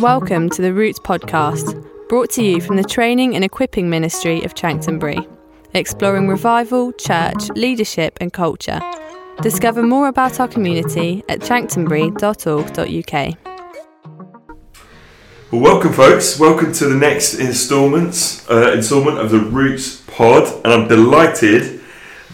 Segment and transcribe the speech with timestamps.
[0.00, 4.54] Welcome to the Roots podcast, brought to you from the Training and Equipping Ministry of
[4.54, 5.18] Chanctonbury,
[5.74, 8.80] exploring revival, church, leadership, and culture.
[9.42, 13.36] Discover more about our community at chanctonbury.org.uk.
[15.50, 16.38] Well, welcome, folks.
[16.38, 21.78] Welcome to the next instalments uh, installment of the Roots Pod, and I'm delighted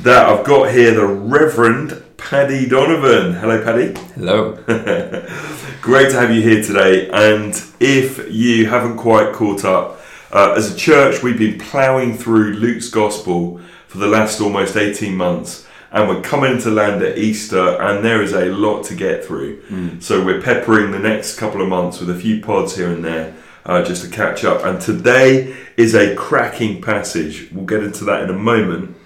[0.02, 3.32] that I've got here the Reverend Paddy Donovan.
[3.32, 3.92] Hello, Paddy.
[4.14, 4.54] Hello.
[5.86, 7.08] Great to have you here today.
[7.10, 10.00] And if you haven't quite caught up,
[10.32, 15.14] uh, as a church, we've been ploughing through Luke's Gospel for the last almost 18
[15.14, 15.64] months.
[15.92, 19.62] And we're coming to land at Easter, and there is a lot to get through.
[19.68, 20.02] Mm.
[20.02, 23.36] So we're peppering the next couple of months with a few pods here and there
[23.64, 24.64] uh, just to catch up.
[24.64, 27.48] And today is a cracking passage.
[27.52, 28.96] We'll get into that in a moment.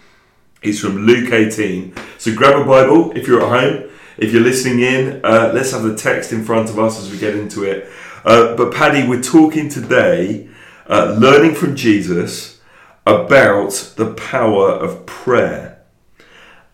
[0.62, 1.94] It's from Luke 18.
[2.16, 3.89] So grab a Bible if you're at home.
[4.20, 7.16] If you're listening in, uh, let's have the text in front of us as we
[7.16, 7.90] get into it.
[8.22, 10.46] Uh, but Paddy, we're talking today,
[10.86, 12.60] uh, learning from Jesus
[13.06, 15.80] about the power of prayer.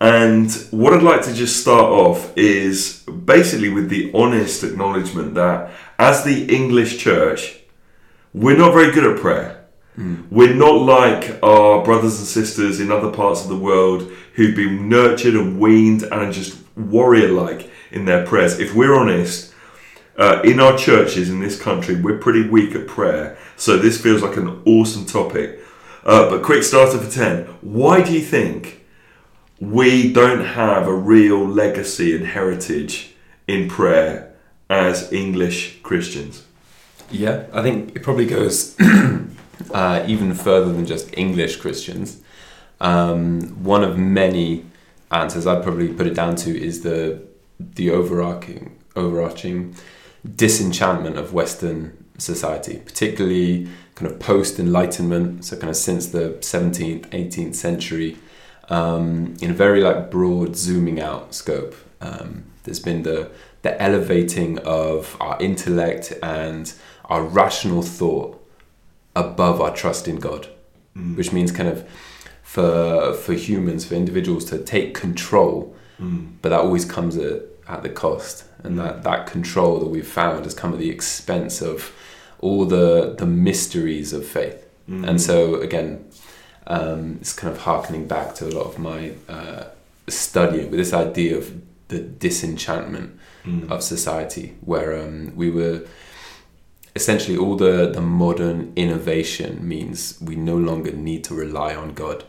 [0.01, 5.71] And what I'd like to just start off is basically with the honest acknowledgement that
[5.97, 7.61] as the English church,
[8.33, 9.56] we're not very good at prayer.
[10.29, 14.87] We're not like our brothers and sisters in other parts of the world who've been
[14.89, 18.59] nurtured and weaned and are just warrior like in their prayers.
[18.59, 19.53] If we're honest,
[20.17, 23.37] uh, in our churches in this country, we're pretty weak at prayer.
[23.55, 25.59] So this feels like an awesome topic.
[26.05, 27.45] Uh, but quick starter for 10.
[27.61, 28.85] Why do you think
[29.59, 33.15] we don't have a real legacy and heritage
[33.47, 34.33] in prayer
[34.69, 36.45] as English Christians?
[37.09, 38.75] Yeah, I think it probably goes
[39.73, 42.21] uh, even further than just English Christians.
[42.79, 44.65] Um, one of many
[45.11, 47.21] answers I'd probably put it down to is the
[47.59, 49.75] the overarching overarching
[50.35, 57.07] disenchantment of Western society, particularly kind of post Enlightenment, so kind of since the 17th,
[57.09, 58.17] 18th century,
[58.69, 61.75] um, in a very like broad zooming out scope.
[62.01, 63.31] Um, there's been the
[63.63, 66.71] the elevating of our intellect and
[67.05, 68.36] our rational thought
[69.25, 70.43] above our trust in God,
[71.17, 71.79] which means kind of
[72.43, 75.53] for for humans, for individuals to take control,
[76.41, 80.45] but that always comes at, at the cost, and that that control that we've found
[80.45, 81.91] has come at the expense of
[82.39, 84.59] all the the mysteries of faith.
[85.09, 85.35] And so
[85.67, 85.89] again,
[86.67, 89.63] um, it's kind of harkening back to a lot of my uh,
[90.07, 91.45] studying with this idea of
[91.87, 93.09] the disenchantment
[93.71, 95.77] of society, where um, we were
[96.97, 102.25] essentially all the, the modern innovation means we no longer need to rely on God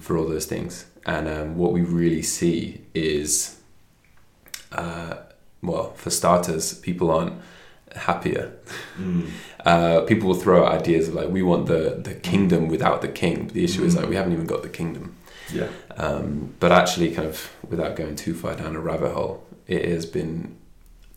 [0.00, 0.86] for all those things.
[1.04, 3.58] And um, what we really see is,
[4.72, 5.16] uh,
[5.62, 7.34] well, for starters, people aren't
[7.94, 8.52] happier.
[9.64, 13.08] Uh, people will throw out ideas of like, we want the, the kingdom without the
[13.08, 13.44] king.
[13.44, 15.16] But the issue is like, we haven't even got the kingdom.
[15.52, 15.68] Yeah.
[15.96, 20.06] Um, but actually, kind of without going too far down a rabbit hole, it has
[20.06, 20.56] been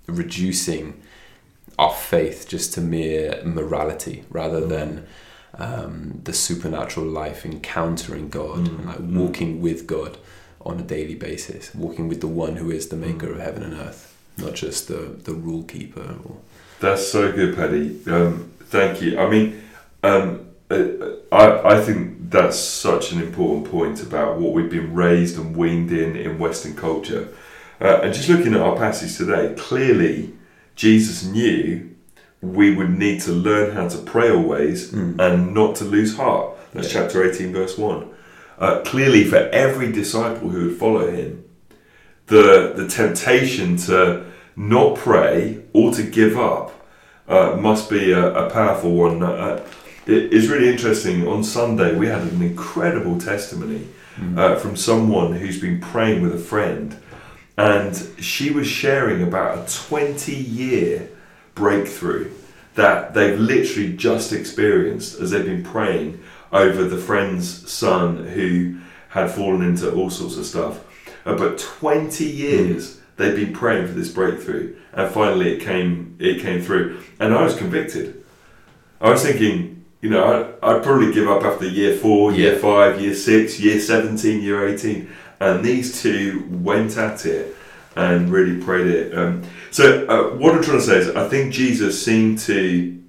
[0.07, 1.01] reducing
[1.81, 5.07] our faith just to mere morality rather than
[5.55, 10.19] um, the supernatural life encountering God and like walking with God
[10.61, 13.73] on a daily basis, walking with the one who is the maker of heaven and
[13.73, 16.17] earth, not just the, the rule keeper.
[16.23, 16.37] Or,
[16.79, 17.99] That's so good, Paddy.
[18.05, 19.17] Um, thank you.
[19.17, 19.63] I mean,
[20.03, 20.83] um, uh,
[21.31, 25.91] I, I think that's such an important point about what we've been raised and weaned
[25.91, 27.29] in in Western culture.
[27.81, 30.33] Uh, and just looking at our passage today, clearly
[30.75, 31.89] Jesus knew
[32.41, 36.55] we would need to learn how to pray always and not to lose heart.
[36.73, 37.01] That's Yeah.
[37.01, 38.05] chapter 18, verse 1.
[38.57, 41.43] Uh, clearly, for every disciple who would follow him,
[42.27, 44.23] the the temptation to
[44.55, 46.71] not pray or to give up
[47.27, 49.21] uh, must be a, a powerful one.
[49.23, 49.59] Uh,
[50.05, 51.27] it is really interesting.
[51.27, 53.87] On Sunday, we had an incredible testimony
[54.37, 56.95] uh, from someone who's been praying with a friend,
[57.57, 61.09] and she was sharing about a 20 year
[61.55, 62.31] breakthrough
[62.75, 66.19] that they've literally just experienced as they've been praying
[66.53, 68.77] over the friend's son who
[69.09, 70.79] had fallen into all sorts of stuff.
[71.25, 76.15] Uh, but 20 years they've been praying for this breakthrough, and finally it came.
[76.19, 78.23] It came through, and I was convicted.
[79.01, 82.59] I was thinking, you know, I, I'd probably give up after year four, year Yeah.
[82.59, 85.09] five, year six, year 17, year 18.
[85.41, 87.55] And these two went at it
[87.95, 89.17] and really prayed it.
[89.17, 89.41] Um,
[89.71, 93.01] so, uh, what I'm trying to say is, I think Jesus seemed to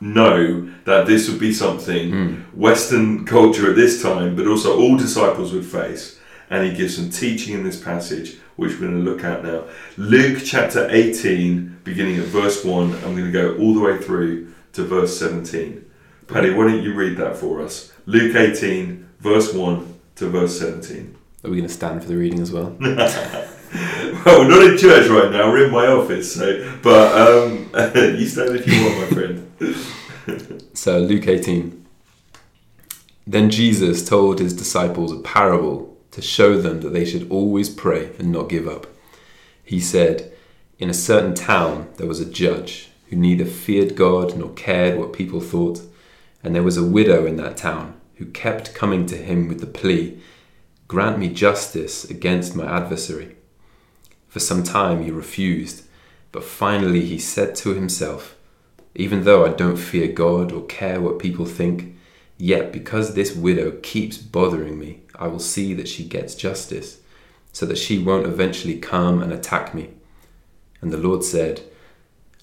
[0.00, 2.10] know that this would be something
[2.54, 6.18] Western culture at this time, but also all disciples would face.
[6.48, 9.64] And he gives some teaching in this passage which we're going to look at now.
[9.98, 12.94] Luke chapter 18, beginning at verse 1.
[12.94, 15.84] I'm going to go all the way through to verse 17.
[16.26, 17.92] Paddy, why don't you read that for us?
[18.06, 21.18] Luke 18, verse 1 to verse 17.
[21.44, 22.74] Are we going to stand for the reading as well?
[22.80, 28.26] well, we're not in church right now, we're in my office, so, but um, you
[28.26, 29.50] stand if you want, my friend.
[30.72, 31.86] So, Luke 18.
[33.26, 38.10] Then Jesus told his disciples a parable to show them that they should always pray
[38.18, 38.86] and not give up.
[39.62, 40.32] He said,
[40.78, 45.12] In a certain town there was a judge who neither feared God nor cared what
[45.12, 45.82] people thought,
[46.42, 49.66] and there was a widow in that town who kept coming to him with the
[49.66, 50.18] plea,
[50.86, 53.36] Grant me justice against my adversary.
[54.28, 55.84] For some time he refused,
[56.30, 58.36] but finally he said to himself,
[58.94, 61.96] Even though I don't fear God or care what people think,
[62.36, 67.00] yet because this widow keeps bothering me, I will see that she gets justice,
[67.52, 69.90] so that she won't eventually come and attack me.
[70.80, 71.62] And the Lord said,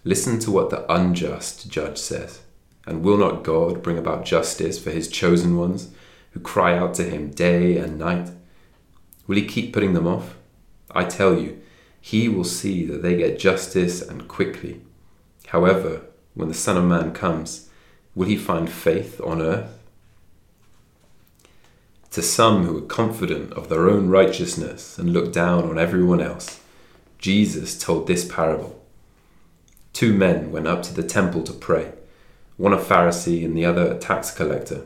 [0.04, 2.42] Listen to what the unjust judge says.
[2.88, 5.92] And will not God bring about justice for his chosen ones
[6.32, 8.32] who cry out to him day and night?
[9.28, 10.36] Will he keep putting them off?
[10.92, 11.62] I tell you,
[12.00, 14.82] he will see that they get justice and quickly.
[15.48, 16.02] However,
[16.34, 17.70] when the Son of Man comes,
[18.16, 19.78] will he find faith on earth?
[22.12, 26.60] To some who are confident of their own righteousness and look down on everyone else,
[27.20, 28.84] Jesus told this parable.
[29.94, 31.94] Two men went up to the temple to pray,
[32.58, 34.86] one a Pharisee and the other a tax collector.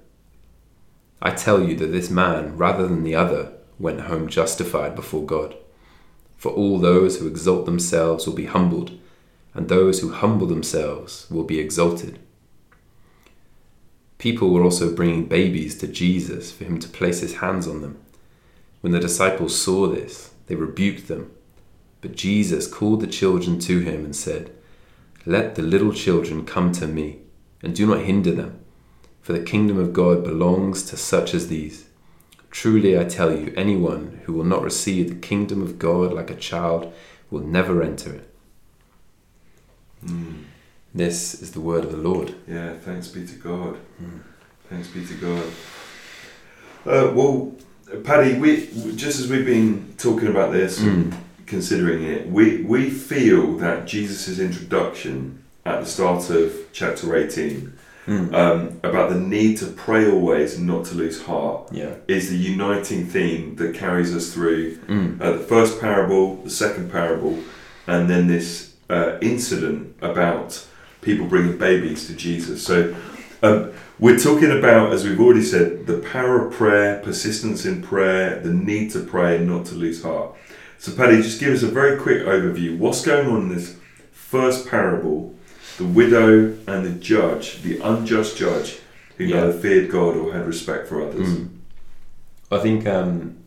[1.21, 5.55] I tell you that this man, rather than the other, went home justified before God.
[6.37, 8.97] For all those who exalt themselves will be humbled,
[9.53, 12.19] and those who humble themselves will be exalted.
[14.17, 17.99] People were also bringing babies to Jesus for him to place his hands on them.
[18.81, 21.31] When the disciples saw this, they rebuked them.
[22.01, 24.51] But Jesus called the children to him and said,
[25.25, 27.19] Let the little children come to me,
[27.61, 28.60] and do not hinder them,
[29.21, 31.85] for the kingdom of God belongs to such as these.
[32.49, 36.35] Truly I tell you, anyone who will not receive the kingdom of God like a
[36.35, 36.93] child
[37.29, 38.29] will never enter it.
[40.05, 40.43] Mm.
[40.93, 42.35] This is the word of the Lord.
[42.47, 43.77] Yeah, thanks be to God.
[44.69, 45.45] Thanks be to God.
[46.85, 47.55] Uh, well,
[48.03, 51.15] Paddy, we just as we've been talking about this, and
[51.45, 58.33] considering it, we we feel that Jesus' introduction at the start of chapter eighteen Mm.
[58.33, 61.93] um, about the need to pray always and not to lose heart Yeah.
[62.07, 65.21] is the uniting theme that carries us through Mm.
[65.21, 67.37] uh, the first parable, the second parable,
[67.85, 70.65] and then this uh, incident about
[71.01, 72.63] people bringing babies to Jesus.
[72.63, 72.93] So
[73.43, 73.69] um,
[73.99, 78.51] we're talking about, as we've already said, the power of prayer, persistence in prayer, the
[78.51, 80.31] need to pray and not to lose heart.
[80.79, 82.77] So, Paddy, just give us a very quick overview.
[82.79, 83.75] What's going on in this
[84.11, 85.35] first parable?
[85.81, 88.77] The widow and the judge, the unjust judge,
[89.17, 89.37] who Yeah.
[89.37, 91.27] neither feared God or had respect for others.
[91.27, 91.47] Mm.
[92.51, 93.37] I think um,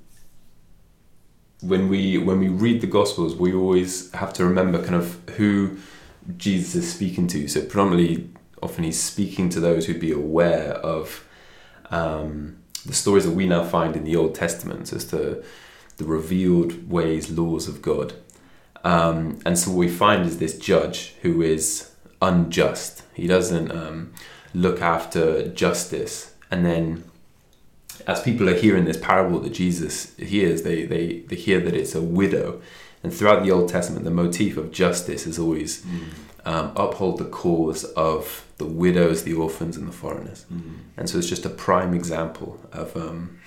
[1.61, 5.76] when we when we read the Gospels, we always have to remember kind of who
[6.37, 7.47] Jesus is speaking to.
[7.47, 8.28] So predominantly,
[8.61, 11.25] often he's speaking to those who'd be aware of
[11.90, 15.44] um, the stories that we now find in the Old Testament as to
[15.99, 18.14] the revealed ways, laws of God.
[18.82, 21.90] Um, and so what we find is this judge who is
[22.21, 23.02] unjust.
[23.14, 24.12] He doesn't um,
[24.52, 26.35] look after justice.
[26.50, 27.04] And then,
[28.06, 31.94] as people are hearing this parable that Jesus hears, they, they, they hear that it's
[31.94, 32.61] a widow.
[33.02, 35.85] And throughout the Old Testament, the motif of justice is always
[36.47, 40.47] um, uphold the cause of the widows, the orphans, and the foreigners.
[40.52, 40.78] Mm.
[40.97, 43.38] And so it's just a prime example of um,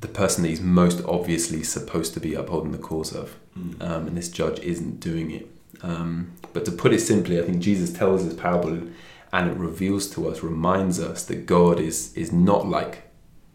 [0.00, 3.36] the person that he's most obviously supposed to be upholding the cause of.
[3.58, 3.82] Mm.
[3.82, 5.48] Um, and this judge isn't doing it.
[5.82, 8.88] Um, but to put it simply, I think Jesus tells this parable
[9.32, 13.10] and it reveals to us, reminds us that God is, is not like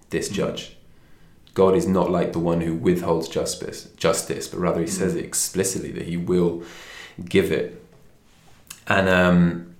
[0.09, 0.75] this judge.
[1.53, 5.23] God is not like the one who withholds justice, justice, but rather he says it
[5.23, 6.63] explicitly that he will
[7.25, 7.83] give it.
[8.87, 9.75] And um,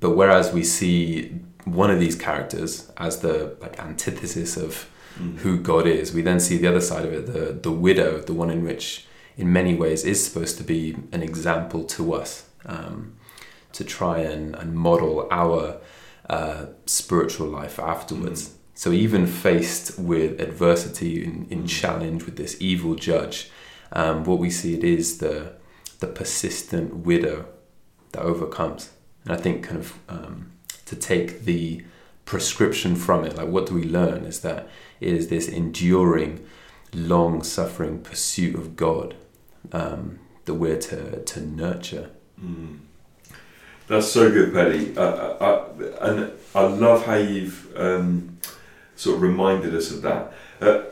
[0.00, 4.88] but whereas we see one of these characters as the like antithesis of
[5.18, 5.38] Mm.
[5.38, 8.32] who God is, we then see the other side of it, the the widow, the
[8.32, 9.06] one in which
[9.40, 13.16] in many ways is supposed to be an example to us um,
[13.72, 15.78] to try and, and model our
[16.28, 18.50] uh, spiritual life afterwards.
[18.50, 18.52] Mm.
[18.74, 23.50] So even faced with adversity in, in challenge with this evil judge,
[23.92, 25.58] um, what we see it is the
[26.00, 27.44] the persistent widow
[28.12, 28.90] that overcomes.
[29.24, 30.52] And I think kind of um,
[30.86, 31.84] to take the
[32.24, 34.68] prescription from it, like what do we learn is that
[34.98, 36.42] it is this enduring,
[36.94, 39.14] long suffering pursuit of God
[39.72, 42.10] um, that we're to, to nurture.
[42.42, 42.78] Mm.
[43.88, 44.96] That's so good, Paddy.
[44.96, 45.68] Uh, uh,
[46.00, 48.38] and I love how you've um,
[48.96, 50.32] sort of reminded us of that.
[50.60, 50.82] Uh,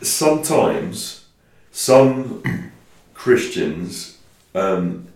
[0.00, 1.26] sometimes
[1.72, 2.72] some
[3.14, 4.18] Christians
[4.54, 5.08] um,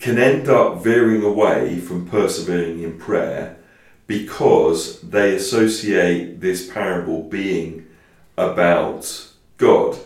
[0.00, 3.56] can end up veering away from persevering in prayer
[4.06, 7.86] because they associate this parable being
[8.36, 9.98] about God.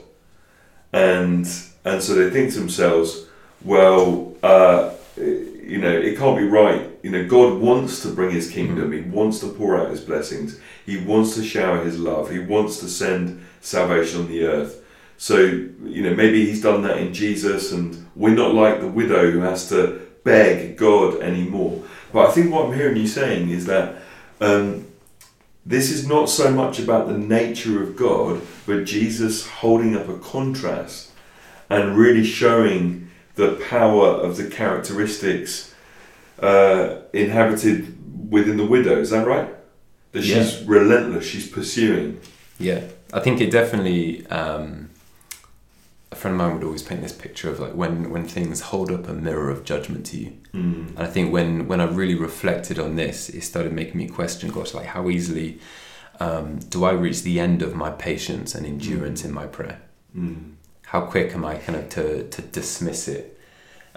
[0.94, 1.46] And,
[1.84, 3.26] and so they think to themselves,
[3.64, 6.88] well, uh, you know, it can't be right.
[7.02, 8.90] You know, God wants to bring His kingdom.
[8.90, 9.10] Mm-hmm.
[9.10, 10.60] He wants to pour out His blessings.
[10.86, 12.30] He wants to shower His love.
[12.30, 14.82] He wants to send salvation on the earth.
[15.16, 19.30] So, you know, maybe He's done that in Jesus, and we're not like the widow
[19.30, 21.82] who has to beg God anymore.
[22.12, 23.96] But I think what I'm hearing you saying is that
[24.40, 24.86] um,
[25.66, 30.18] this is not so much about the nature of God, but Jesus holding up a
[30.18, 31.10] contrast
[31.70, 35.74] and really showing the power of the characteristics
[36.40, 38.98] uh, inhabited within the widow.
[39.00, 39.48] Is that right?
[40.12, 40.42] That yeah.
[40.42, 41.26] she's relentless.
[41.26, 42.20] She's pursuing.
[42.58, 44.26] Yeah, I think it definitely.
[44.26, 44.90] Um,
[46.14, 48.90] a friend of mine would always paint this picture of like when when things hold
[48.90, 50.32] up a mirror of judgment to you.
[50.52, 50.88] Mm.
[50.90, 54.50] And I think when when I really reflected on this, it started making me question,
[54.50, 55.60] gosh, like how easily
[56.20, 59.26] um, do I reach the end of my patience and endurance mm.
[59.26, 59.80] in my prayer?
[60.16, 60.54] Mm
[60.94, 63.36] how quick am I kind of to, to dismiss it?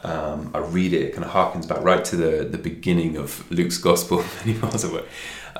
[0.03, 3.49] Um, I read it, it kind of harkens back right to the, the beginning of
[3.51, 5.05] Luke's gospel many miles away.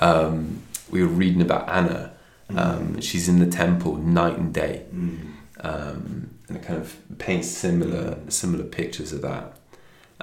[0.02, 2.14] Um, we were reading about Anna.
[2.50, 2.58] Mm.
[2.58, 3.02] Um.
[3.02, 4.86] She's in the temple night and day.
[4.92, 5.34] Mm.
[5.60, 9.58] Um, and it kind of paints similar similar pictures of that.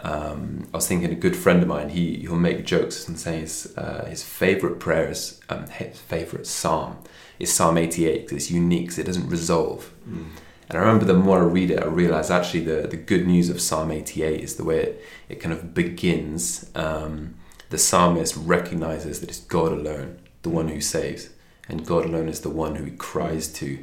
[0.02, 3.40] Um, I was thinking a good friend of mine, he, he'll make jokes and say
[3.40, 6.98] his, uh, his favorite prayer is, um, his favorite psalm
[7.38, 9.92] is Psalm 88 because it's unique because it doesn't resolve.
[10.08, 10.26] Mm.
[10.68, 13.50] And I remember the more I read it, I realize actually the, the good news
[13.50, 16.70] of Psalm 88 is the way it, it kind of begins.
[16.74, 17.34] Um,
[17.70, 21.30] the psalmist recognizes that it's God alone, the one who saves,
[21.68, 23.78] and God alone is the one who he cries to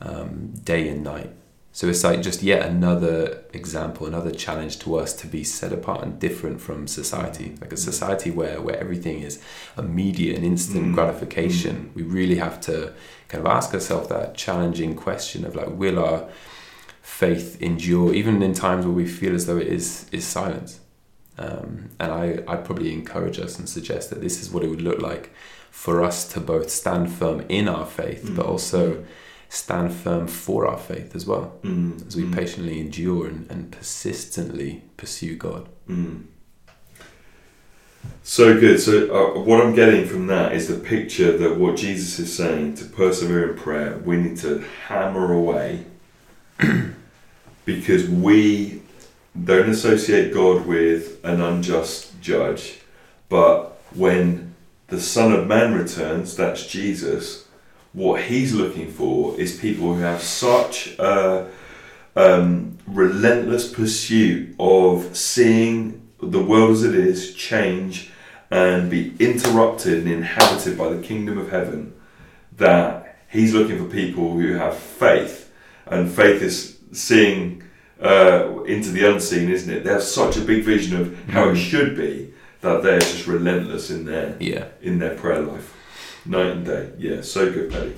[0.00, 1.30] um, day and night.
[1.74, 6.04] So it's like just yet another example, another challenge to us to be set apart
[6.04, 7.54] and different from society.
[7.62, 9.42] Like a society where, where everything is
[9.78, 10.94] immediate and instant mm.
[10.94, 11.86] gratification.
[11.86, 11.94] Mm.
[11.94, 12.92] We really have to
[13.28, 16.28] kind of ask ourselves that challenging question of like, will our
[17.00, 20.80] faith endure even in times where we feel as though it is is silence?
[21.38, 24.82] Um, and I, I'd probably encourage us and suggest that this is what it would
[24.82, 25.32] look like
[25.70, 28.36] for us to both stand firm in our faith, mm.
[28.36, 29.04] but also mm
[29.52, 32.06] stand firm for our faith as well mm.
[32.06, 32.34] as we mm.
[32.34, 35.68] patiently endure and, and, persistently pursue God.
[35.86, 36.24] Mm.
[38.22, 38.80] So good.
[38.80, 42.76] So, uh, what I'm getting from that is the picture that what Jesus is saying
[42.76, 45.84] to persevere in prayer, we need to hammer away
[47.66, 48.80] because we
[49.44, 52.80] don't associate God with an unjust judge,
[53.28, 54.54] but when
[54.86, 57.48] the Son of Man returns, that's Jesus
[57.92, 61.48] what he's looking for is people who have such a
[62.16, 68.10] um, relentless pursuit of seeing the world as it is change
[68.50, 71.94] and be interrupted and inhabited by the kingdom of heaven
[72.56, 75.52] that he's looking for people who have faith
[75.86, 77.62] and faith is seeing
[78.00, 81.54] uh, into the unseen isn't it they have such a big vision of how it
[81.54, 81.56] mm.
[81.56, 84.66] should be that they're just relentless in their yeah.
[84.82, 85.74] in their prayer life
[86.24, 86.90] Night and day.
[86.98, 87.94] Yeah, so good, Paddy.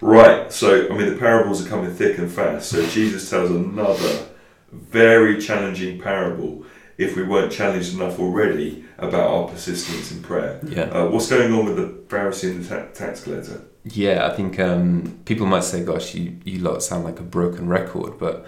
[0.00, 2.70] Right, so I mean, the parables are coming thick and fast.
[2.70, 4.26] So Jesus tells another
[4.72, 6.64] very challenging parable
[6.96, 10.60] if we weren't challenged enough already about our persistence in prayer.
[10.66, 10.82] Yeah.
[10.82, 13.62] Uh, what's going on with the Pharisee and the ta- tax collector?
[13.84, 17.68] Yeah, I think um, people might say, "Gosh, you you lot sound like a broken
[17.68, 18.46] record," but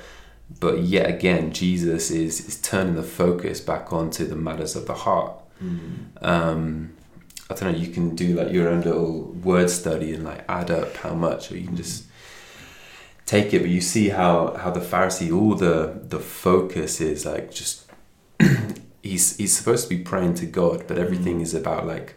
[0.60, 4.94] but yet again, Jesus is is turning the focus back onto the matters of the
[4.94, 5.34] heart.
[5.62, 6.08] Mm.
[6.20, 6.92] Um,
[7.52, 10.70] I don't know, you can do like your own little word study and like add
[10.70, 12.04] up how much, or you can just
[13.26, 13.60] take it.
[13.60, 17.90] But you see how how the Pharisee, all the the focus is like just
[19.02, 21.42] he's he's supposed to be praying to God, but everything mm.
[21.42, 22.14] is about like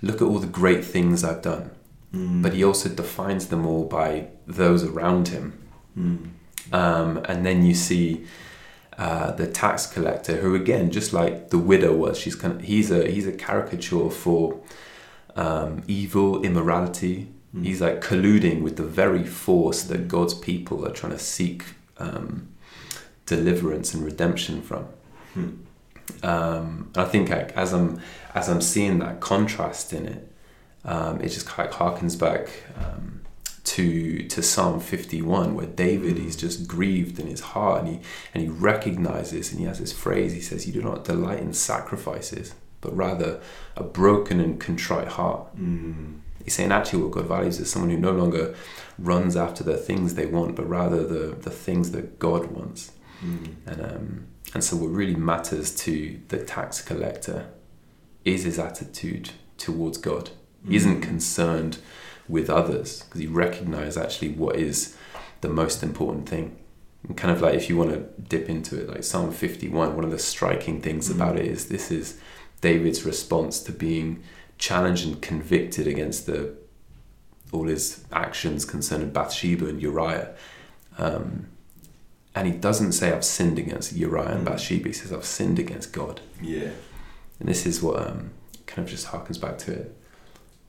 [0.00, 1.70] look at all the great things I've done.
[2.14, 2.42] Mm.
[2.42, 5.62] But he also defines them all by those around him.
[5.98, 6.30] Mm.
[6.72, 8.24] Um, and then you see
[8.98, 12.90] uh, the tax collector, who again, just like the widow was, she's kind of, he's
[12.90, 14.60] a he's a caricature for
[15.34, 17.28] um, evil, immorality.
[17.54, 17.64] Mm.
[17.64, 21.64] He's like colluding with the very force that God's people are trying to seek
[21.98, 22.48] um,
[23.26, 24.86] deliverance and redemption from.
[25.34, 25.50] Hmm.
[26.22, 28.00] Um, I think like, as I'm
[28.34, 30.32] as I'm seeing that contrast in it,
[30.84, 33.21] um, it just kind of harkens back um,
[33.76, 36.26] to to Psalm 51, where David Mm.
[36.28, 38.00] is just grieved in his heart, and he
[38.34, 40.32] and he recognizes, and he has this phrase.
[40.32, 43.40] He says, "You do not delight in sacrifices, but rather
[43.76, 46.18] a broken and contrite heart." Mm.
[46.44, 48.54] He's saying actually what God values is someone who no longer
[48.98, 52.90] runs after the things they want, but rather the the things that God wants.
[53.24, 53.46] Mm.
[53.66, 54.08] And um,
[54.54, 55.94] and so what really matters to
[56.28, 57.46] the tax collector
[58.24, 60.30] is his attitude towards God.
[60.68, 61.08] He isn't Mm.
[61.12, 61.74] concerned
[62.32, 64.96] with others because he recognizes actually what is
[65.42, 66.56] the most important thing.
[67.06, 70.04] And kind of like if you want to dip into it, like Psalm 51, one
[70.04, 71.14] of the striking things Mm.
[71.16, 72.18] about it is this is
[72.62, 74.22] David's response to being
[74.56, 76.54] challenged and convicted against the
[77.52, 80.30] all his actions concerning Bathsheba and Uriah.
[80.96, 81.48] Um,
[82.34, 84.50] and he doesn't say I've sinned against Uriah and Mm.
[84.50, 84.88] Bathsheba.
[84.88, 86.22] He says I've sinned against God.
[86.40, 86.70] Yeah.
[87.38, 88.30] And this is what um,
[88.66, 89.96] kind of just harkens back to it.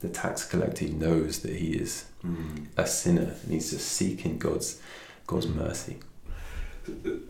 [0.04, 2.66] The tax collector knows that he is Mm.
[2.76, 4.80] a sinner and he's just seeking God's
[5.26, 5.96] God's mercy.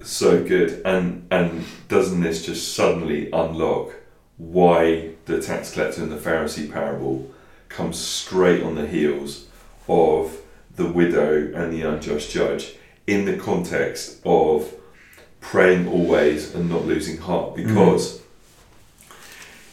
[0.03, 0.83] So good.
[0.85, 3.95] And and doesn't this just suddenly unlock
[4.39, 7.31] why the tax collector and the Pharisee parable
[7.69, 9.47] comes straight on the heels
[9.89, 10.37] of
[10.77, 12.75] the widow and the unjust judge
[13.07, 14.73] in the context of
[15.41, 18.21] praying always and not losing heart because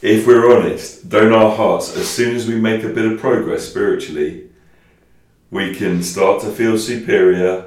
[0.02, 3.68] if we're honest don't our hearts as soon as we make a bit of progress
[3.68, 4.50] spiritually
[5.52, 7.66] we can start to feel superior.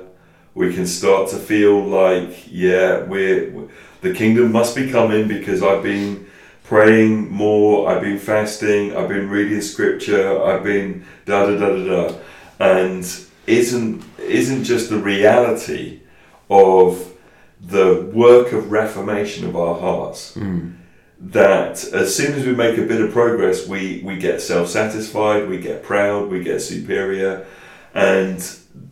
[0.54, 3.68] We can start to feel like yeah we're
[4.00, 6.26] the kingdom must be coming because i've been
[6.62, 12.08] praying more i've been fasting i've been reading scripture i've been da da da da
[12.08, 12.18] da.
[12.60, 13.04] And
[13.46, 16.00] isn't isn't just the reality
[16.48, 17.12] of
[17.60, 20.36] the work of reformation of our hearts.
[20.36, 20.76] Mm.
[21.20, 25.48] That as soon as we make a bit of progress, we, we get self satisfied,
[25.48, 27.46] we get proud, we get superior.
[27.94, 28.40] And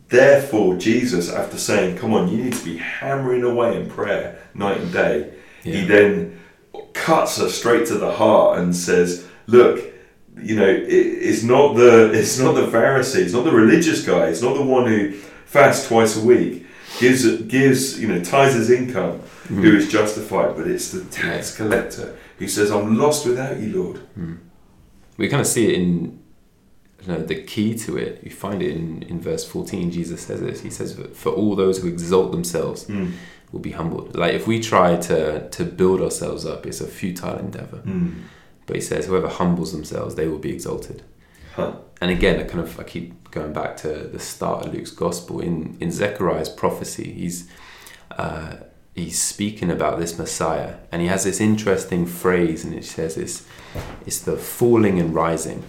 [0.09, 4.79] therefore, Jesus, after saying, Come on, you need to be hammering away in prayer night
[4.79, 5.33] and day,
[5.63, 6.39] he then
[6.93, 9.93] cuts us straight to the heart and says, Look,
[10.41, 14.27] you know, it, it's not the it's not the Pharisee, it's not the religious guy,
[14.27, 15.11] it's not the one who
[15.45, 16.65] fasts twice a week,
[16.99, 19.61] gives gives you know tithes his income, Mm.
[19.61, 23.99] who is justified, but it's the tax collector who says, "I'm lost without you, Lord."
[25.17, 26.19] We kind of see it in
[27.05, 28.21] you know, the key to it.
[28.23, 29.91] You find it in, in verse 14.
[29.91, 30.61] Jesus says this.
[30.61, 32.87] He says, For all those who exalt themselves
[33.51, 34.15] will be humbled.
[34.15, 37.81] Like if we try to, to build ourselves up, it's a futile endeavor.
[37.85, 38.21] Mm.
[38.65, 41.03] But he says, Whoever humbles themselves, they will be exalted.
[41.57, 45.39] And again I kind of I keep going back to the start of Luke's gospel.
[45.39, 47.49] In in Zechariah's prophecy he's
[48.11, 48.57] uh,
[48.93, 53.45] he's speaking about this Messiah and he has this interesting phrase and it says it's
[54.05, 55.63] it's the falling and rising.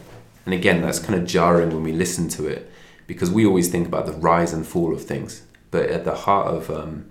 [0.45, 2.71] And again that's kind of jarring when we listen to it
[3.07, 5.43] because we always think about the rise and fall of things.
[5.71, 7.11] But at the heart of um,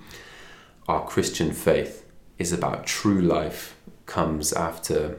[0.87, 2.05] our Christian faith
[2.37, 5.17] is about true life comes after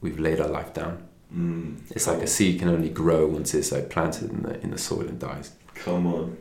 [0.00, 1.78] we've laid our life down Mm.
[1.90, 4.78] it's like a seed can only grow once it's like planted in the in the
[4.78, 5.52] soil and dies.
[5.74, 6.36] Come on.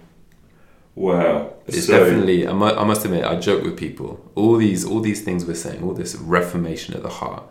[0.93, 1.53] Wow.
[1.67, 2.47] It's So- definitely.
[2.47, 4.31] I must, I must admit, I joke with people.
[4.35, 7.43] All these all these things we're saying, all this reformation at the heart.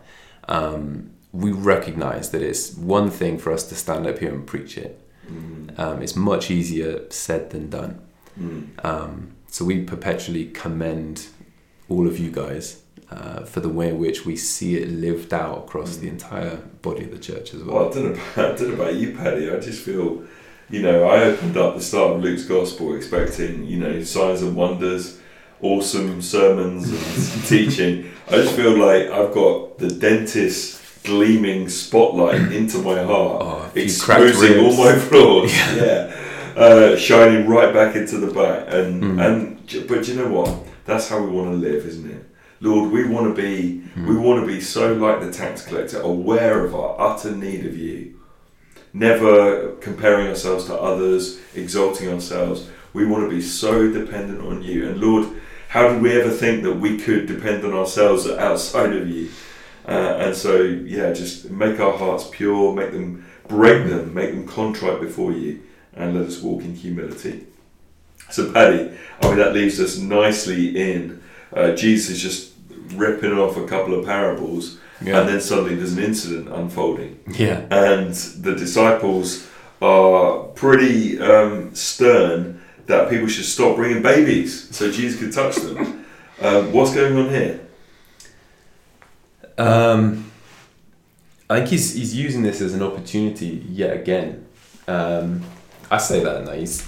[0.47, 4.77] Um, we recognize that it's one thing for us to stand up here and preach
[4.77, 4.99] it.
[5.29, 5.77] Mm.
[5.77, 7.99] Um, it's much easier said than done.
[8.39, 8.83] Mm.
[8.85, 11.27] Um, so we perpetually commend
[11.89, 12.81] all of you guys
[13.11, 17.03] uh, for the way in which we see it lived out across the entire body
[17.05, 17.75] of the church as well.
[17.75, 18.11] Well, I don't know.
[18.11, 19.51] About, I don't know about you, Paddy.
[19.51, 20.23] I just feel,
[20.69, 24.55] you know, I opened up the start of Luke's gospel expecting, you know, signs and
[24.55, 25.19] wonders,
[25.61, 28.11] awesome sermons and teaching.
[28.27, 34.57] I just feel like I've got the dentist gleaming spotlight into my heart, Oh, exposing
[34.65, 35.53] all my flaws.
[35.75, 36.11] yeah,
[36.55, 38.65] uh, shining right back into the back.
[38.73, 39.25] And Mm.
[39.25, 40.57] and but you know what?
[40.85, 42.25] That's how we want to live, isn't it?
[42.61, 44.07] Lord, we want to be Mm.
[44.07, 47.77] we want to be so like the tax collector, aware of our utter need of
[47.77, 48.13] you,
[48.93, 52.67] never comparing ourselves to others, exalting ourselves.
[52.93, 54.87] We want to be so dependent on you.
[54.87, 55.27] And Lord,
[55.69, 59.29] how did we ever think that we could depend on ourselves outside of you?
[59.87, 64.47] Uh, and so, yeah, just make our hearts pure, make them break them, make them
[64.47, 65.59] contrite before you,
[65.95, 67.45] and let us walk in humility.
[68.31, 68.91] So, Paddy,
[69.21, 71.21] I mean, that leaves us nicely in.
[71.55, 72.51] Uh, Jesus is just
[72.95, 75.19] ripping off a couple of parables, Yeah.
[75.21, 77.19] and then suddenly there's an incident unfolding.
[77.31, 77.61] Yeah.
[77.71, 79.47] And the disciples
[79.81, 86.05] are pretty um, stern that people should stop bringing babies so Jesus could touch them.
[86.41, 87.61] Um, what's going on here?
[89.57, 90.31] Um,
[91.49, 94.45] I think he's he's using this as an opportunity yet again.
[94.87, 95.43] Um,
[95.89, 96.51] I say that now.
[96.51, 96.85] He's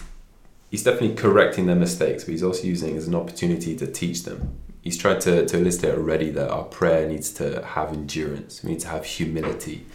[0.70, 4.24] he's definitely correcting their mistakes, but he's also using it as an opportunity to teach
[4.24, 4.58] them.
[4.82, 8.64] He's tried to, to illustrate already that our prayer needs to have endurance.
[8.64, 9.86] We need to have humility,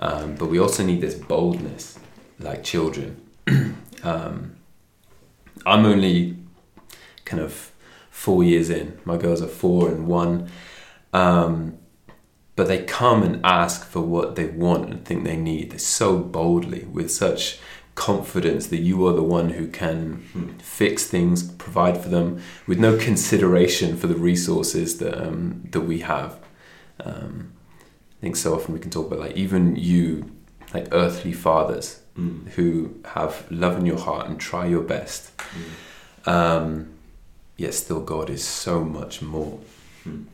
[0.00, 1.98] um, but we also need this boldness,
[2.38, 3.20] like children.
[4.02, 4.56] um,
[5.66, 6.36] I'm only
[7.24, 7.70] kind of
[8.10, 8.98] four years in.
[9.04, 10.48] My girls are four and one.
[11.12, 11.78] Um,
[12.54, 16.18] but they come and ask for what they want and think they need They're so
[16.18, 17.58] boldly with such
[17.94, 20.22] confidence that you are the one who can
[20.62, 26.00] fix things provide for them with no consideration for the resources that um, that we
[26.00, 26.38] have
[27.04, 27.52] um,
[28.18, 30.30] I think so often we can talk about like even you
[30.74, 32.46] like earthly fathers Mm.
[32.50, 35.30] who have love in your heart and try your best
[36.26, 36.92] um,
[37.56, 39.58] yet still God is so much more
[40.06, 40.26] Mm.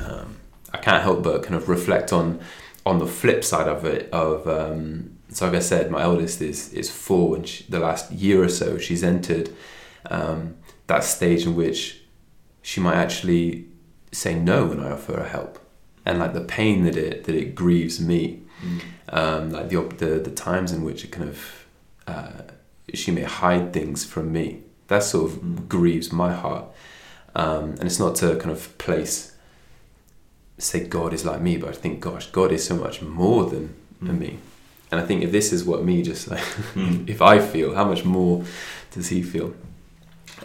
[0.00, 0.36] um,
[0.72, 2.40] I can't help but kind of reflect on
[2.86, 4.08] on the flip side of it.
[4.12, 8.12] Of um, so, like I said, my eldest is is four, and she, the last
[8.12, 9.50] year or so, she's entered
[10.10, 10.56] um,
[10.86, 12.00] that stage in which
[12.62, 13.66] she might actually
[14.12, 15.58] say no when I offer her help,
[16.04, 18.80] and like the pain that it that it grieves me, Mm.
[19.12, 21.66] um, like the, the the times in which it kind of
[22.06, 22.42] uh,
[22.92, 24.60] she may hide things from me.
[24.88, 25.68] That sort of Mm.
[25.68, 26.66] grieves my heart,
[27.34, 29.32] um, and it's not to kind of place
[30.58, 33.74] say God is like me, but I think, gosh, God is so much more than,
[34.02, 34.18] Mm.
[34.18, 34.38] me.
[34.94, 37.08] And I think if this is what me just like, Mm.
[37.08, 38.44] if I feel, how much more
[38.92, 39.52] does He feel?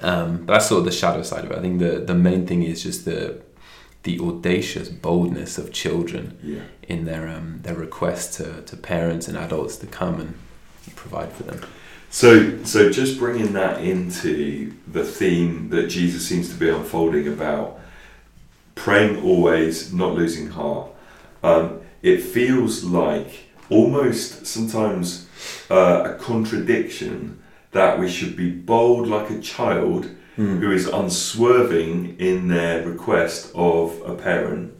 [0.01, 1.57] Um, but that's sort of the shadow side of it.
[1.57, 3.41] I think the the main thing is just the
[4.03, 6.61] the audacious boldness of children Yeah.
[6.87, 10.33] in their um, their request to, to parents and adults to come and
[10.95, 11.59] provide for them.
[12.11, 17.79] So, so just bringing that into the theme that Jesus seems to be unfolding about
[18.73, 20.89] praying always, not losing heart.
[21.43, 25.27] Um, it feels like almost sometimes
[25.69, 27.39] uh, a contradiction
[27.71, 34.01] that we should be bold like a child who is unswerving in their request of
[34.05, 34.73] a parent.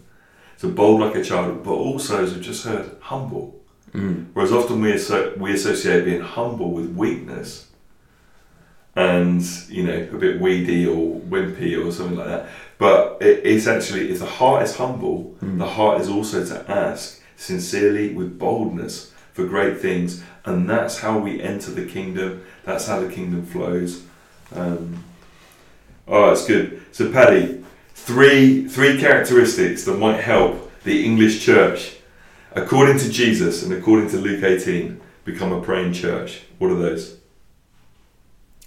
[0.56, 3.60] So bold like a child, but also, as we've just heard, humble.
[3.94, 4.28] Mm.
[4.34, 7.68] Whereas often we, asso- we associate being humble with weakness
[8.96, 12.48] and, you know, a bit weedy or wimpy or something like that.
[12.78, 15.58] But it, it's actually, if the heart is humble, Mm.
[15.58, 20.24] the heart is also to ask sincerely with boldness for great things.
[20.46, 22.44] And that's how we enter the kingdom.
[22.64, 24.04] That's how the kingdom flows.
[24.56, 25.04] Um,
[26.08, 26.82] oh, that's good.
[26.92, 31.96] So, Paddy, three, three characteristics that might help the English church
[32.54, 36.42] according to Jesus and according to Luke 18, become a praying church.
[36.58, 37.20] What are those?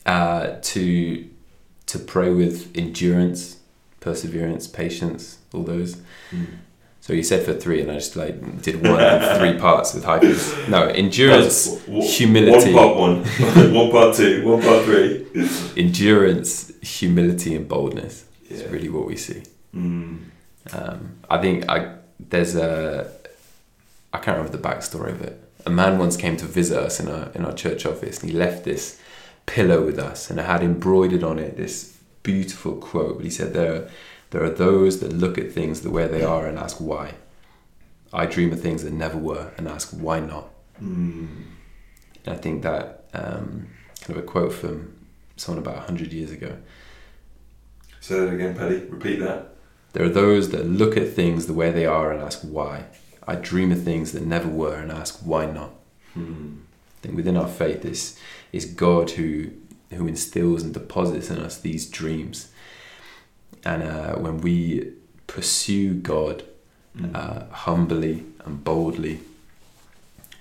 [0.06, 1.28] uh, to
[1.87, 3.58] to pray with endurance,
[4.00, 6.00] perseverance, patience, all those.
[7.02, 10.04] So you said for three, and I just like did one in three parts with
[10.04, 10.54] hyphens.
[10.68, 12.72] No, endurance, w- humility.
[12.72, 13.24] One part one,
[13.74, 15.26] one part two, one part three.
[15.76, 18.24] endurance, humility, and boldness.
[18.48, 18.56] Yeah.
[18.58, 19.42] Is really what we see.
[19.74, 20.18] Mm.
[20.72, 23.10] Um, I think I there's a
[24.12, 25.42] I can't remember the backstory of it.
[25.66, 28.36] A man once came to visit us in our in our church office, and he
[28.36, 29.00] left this
[29.46, 33.16] pillow with us, and it had embroidered on it this beautiful quote.
[33.16, 33.88] But He said, "There,
[34.32, 37.14] there are those that look at things the way they are and ask why.
[38.12, 40.50] I dream of things that never were and ask why not."
[40.82, 41.44] Mm.
[42.24, 43.68] And I think that um,
[44.00, 44.94] kind of a quote from
[45.36, 46.56] someone about hundred years ago.
[48.00, 48.78] Say that again, Paddy.
[48.88, 49.54] Repeat that.
[49.92, 52.86] There are those that look at things the way they are and ask why.
[53.26, 55.70] I dream of things that never were and ask why not.
[56.16, 56.58] Mm.
[56.58, 58.18] I think within our faith is
[58.52, 59.50] is God who
[59.90, 62.51] who instills and deposits in us these dreams.
[63.64, 64.92] And uh, when we
[65.27, 66.44] pursue God
[66.94, 67.14] Mm.
[67.14, 69.20] uh, humbly and boldly,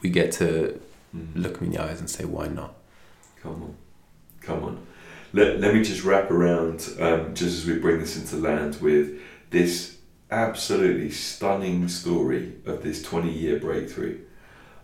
[0.01, 0.77] we get to
[1.15, 1.27] Mm.
[1.35, 2.73] look him in the eyes and say, "Why not?"
[3.41, 3.75] Come on,
[4.41, 4.77] come on.
[5.33, 9.21] Let, let me just wrap around, um, just as we bring this into land, with
[9.49, 9.95] this
[10.29, 14.17] absolutely stunning story of this 20 year breakthrough.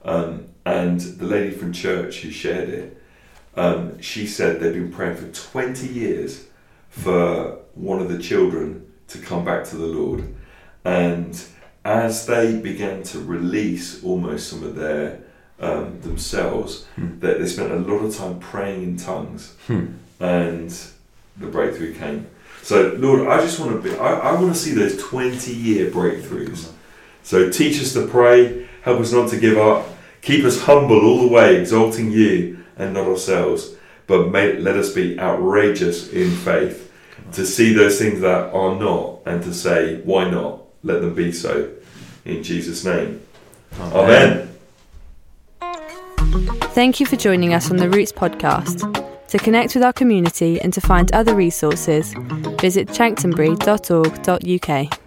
[0.05, 3.01] Um, and the lady from church who shared it,
[3.57, 6.45] um, she said they've been praying for 20 years
[7.03, 10.33] for one of the children to come back to the Lord.
[10.83, 11.39] And
[11.85, 15.19] as they began to release almost some of their
[15.59, 17.19] um, themselves, Hmm.
[17.19, 19.53] that they spent a lot of time praying in tongues.
[19.67, 19.85] Hmm.
[20.19, 20.71] and
[21.37, 22.25] the breakthrough came.
[22.63, 25.91] So, Lord, I just want to be, I, I want to see those 20 year
[25.91, 26.71] breakthroughs.
[27.23, 29.85] So, teach us to pray, help us not to give up,
[30.21, 33.75] keep us humble all the way, exalting you and not ourselves,
[34.07, 36.86] but may, let us be outrageous in faith
[37.33, 40.61] to see those things that are not and to say, why not?
[40.83, 41.69] Let them be so.
[42.25, 43.21] In Jesus' name.
[43.79, 44.49] Amen.
[46.73, 49.05] Thank you for joining us on the Roots podcast.
[49.29, 52.13] To connect with our community and to find other resources,
[52.61, 54.99] visit chanctonbury.org.uk.